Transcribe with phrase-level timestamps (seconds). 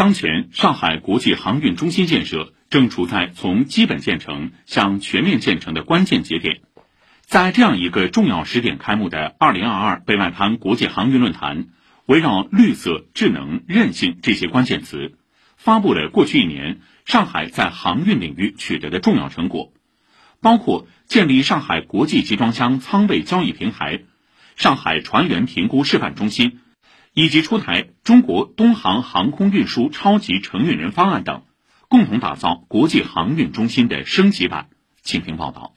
[0.00, 6.62] 当前，上海国际航运中心建设正处在从基本建成向全面建成的关键节点。
[7.20, 11.66] 在这样一个重要时点开幕的2022北外滩国际航运论坛，
[12.06, 15.18] 围绕绿色、智能、韧性这些关键词，
[15.58, 19.70] 发布了过去一年上海在航运领域取得的重要成果，
[20.40, 24.04] 包括建立上海国际集装箱仓位交易平台、
[24.56, 26.60] 上海船员评估示范中心。
[27.12, 31.42] 以及出台中国东航航空运输超级承运人方案等，
[31.88, 34.68] 共同打造国际航运中心的升级版。
[35.02, 35.74] 请听报道。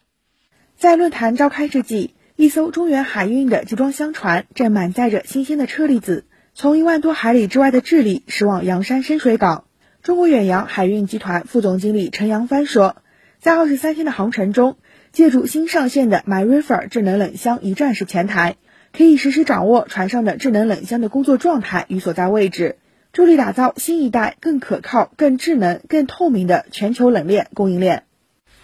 [0.76, 9.66] 在论坛召开之际，一艘中远海运的集装箱船正满载着新鲜的车厘子，从一万多海里之外的智利驶往洋山深水港。
[10.02, 12.98] 中国远洋海运集团副总经理陈扬帆说，
[13.40, 14.78] 在二十三天的航程中，
[15.12, 18.58] 借助新上线的 MyRiver 智能冷箱一站式前台。
[18.96, 22.78] 可以实时掌握船上的智能冷箱的工作状态与所在位置，
[23.12, 28.06] 助力打造新一代更可靠、更智能、更透明的全球冷链供应链。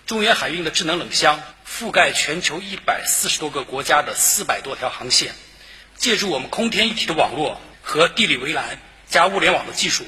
[0.05, 5.31] 中远海运的智能冷箱覆盖全球一百四十多个国家的四百多条航线，
[5.95, 10.03] 借助我们空天一体的网络和地理围栏加物联网的技术，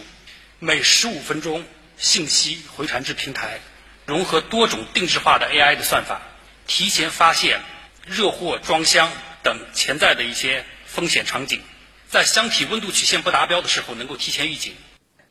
[0.60, 1.64] 每十五分钟
[1.98, 3.60] 信息回传至平台，
[4.06, 6.22] 融合多种定制化的 AI 的算法，
[6.68, 7.60] 提前发现
[8.06, 9.10] 热货装箱。
[9.44, 11.60] 等潜在的一些风险场景，
[12.08, 14.74] 在箱体温度曲线不达标的时候，能够提前预警。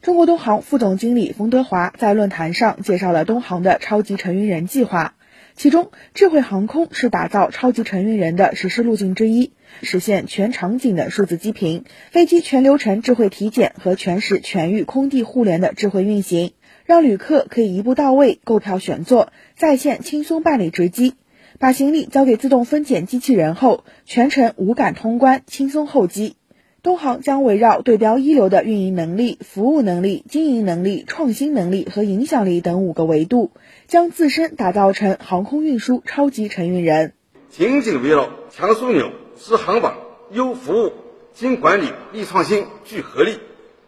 [0.02, 5.14] 中国东航副总经理冯德华在论坛上介绍了东航的超级承运人计划，
[5.54, 16.54] 其中智慧航空是打造超级承运人的实施路径之一，实现全场景的数字机坪、飞机全流程智慧体检和全时全域空地互联的智慧运行，
[16.86, 21.14] 让旅客可以一步到位购票选座，在线轻松办理值机。
[21.60, 26.36] 把行李交给自动分拣机器人后，全程无感通关，轻松候机。
[26.82, 33.50] 东航将围绕对标一流的运营能力、服务能力、经营能力、创新能力和影响力等五个维度，
[33.86, 37.12] 将自身打造成航空运输超级承运人。
[37.50, 39.98] 紧紧围绕强枢纽、支航网、
[40.30, 40.92] 优服务、
[41.34, 43.38] 精管理、力创新、聚合力，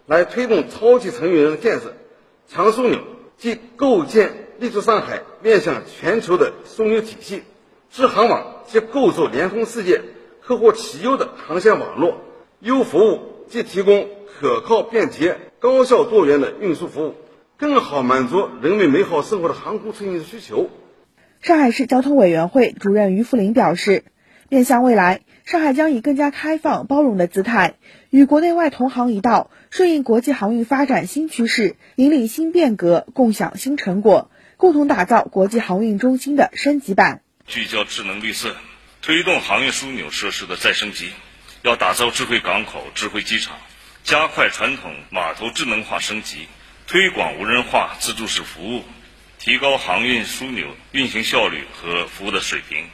[0.07, 1.95] 来推动超级承运人的建设。
[2.47, 2.99] 强枢纽
[3.39, 7.43] 即构建立足上海、面向全球的枢纽体系。
[7.93, 10.01] 支航网即构筑联通世界、
[10.41, 12.15] 客户齐优的航线网络；
[12.59, 14.09] 优服务即提供
[14.41, 17.15] 可靠、便捷、高效、多元的运输服务，
[17.59, 20.71] 更好满足人民美好生活的航空出行需求。
[21.43, 24.05] 上海市交通委员会主任于福林表示，
[24.49, 27.75] 面向未来，上海将以更加开放、包容的姿态，
[28.09, 37.21] 与国内外同行一道，顺应国际航运发展新趋势，引领新变革，共享新成果，共同打造国际航运中心的升级版。
[37.47, 38.57] 聚焦智能绿色，
[39.03, 41.11] 推动航运枢纽设施的再升级，
[41.63, 43.57] 要打造智慧港口、智慧机场，
[44.05, 46.47] 加快传统码头智能化升级，
[46.87, 48.83] 推广无人化自助式服务，
[49.39, 52.87] 提高航运枢纽运行效率和服务的水平。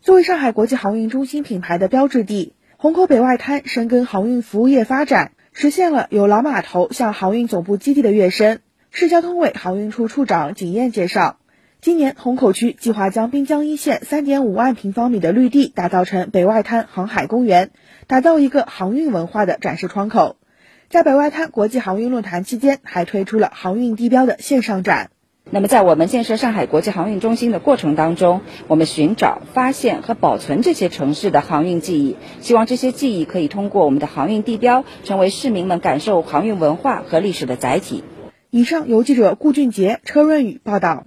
[0.00, 8.60] 作为上海国际航运中心品牌的标志地，虹口北外滩深耕航运服务业发展，实现了由老码头向航运总部基地的跃升。
[8.90, 11.38] 市交通委航运处处长景燕介绍。
[11.84, 17.72] 今年虹口区计划将滨江一线三点五万平方米的绿地打造成北外滩航海公园，
[18.06, 20.36] 打造一个航运文化的展示窗口。
[20.88, 25.10] 在北外滩国际航运论坛期间，还推出了航运地标的线上展。
[25.50, 38.04] 那么，在我们建设上海国际航运中心的过程当中，我们寻找、发现和保存这些城市的航运记忆，希望这些记忆可以通过我们的航运地标，成为市民们感受航运文化和历史的载体。
[38.50, 41.00] 以上由记者顾俊杰、车润宇报道。